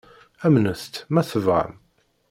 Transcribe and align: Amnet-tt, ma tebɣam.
Amnet-tt, 0.45 0.95
ma 1.13 1.21
tebɣam. 1.29 1.71